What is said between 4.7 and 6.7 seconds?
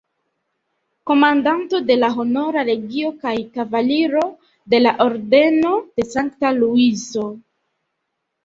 de la Ordeno de Sankta